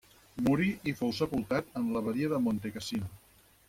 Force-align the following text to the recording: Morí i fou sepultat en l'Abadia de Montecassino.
Morí 0.47 0.69
i 0.93 0.93
fou 1.03 1.13
sepultat 1.19 1.71
en 1.83 1.93
l'Abadia 1.99 2.35
de 2.35 2.43
Montecassino. 2.49 3.17